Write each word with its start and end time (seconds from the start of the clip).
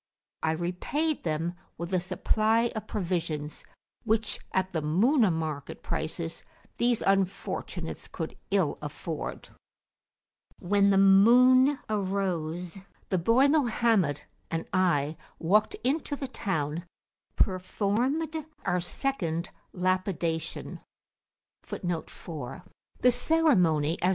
I 0.41 0.53
repaid 0.53 1.21
them 1.21 1.53
with 1.77 1.93
a 1.93 1.99
supply 1.99 2.71
of 2.75 2.87
provisions, 2.87 3.61
[p.222] 3.61 3.71
which, 4.05 4.39
at 4.51 4.73
the 4.73 4.81
Muna 4.81 5.31
market 5.31 5.83
prices, 5.83 6.43
these 6.77 7.03
unfortunates 7.03 8.07
could 8.07 8.35
ill 8.49 8.79
afford. 8.81 9.49
When 10.57 10.89
the 10.89 10.97
moon 10.97 11.77
arose 11.87 12.79
the 13.09 13.19
boy 13.19 13.47
Mohammed 13.47 14.23
and 14.49 14.65
I 14.73 15.17
walked 15.37 15.75
out 15.75 15.81
into 15.83 16.15
the 16.15 16.27
town, 16.27 16.87
performed 17.35 18.35
our 18.65 18.79
second 18.79 19.51
lapidation,[FN#4] 19.71 20.79
and 20.79 21.69
visited 21.69 21.89
the 23.03 23.11
coffee 23.11 23.97
houses. 24.01 24.09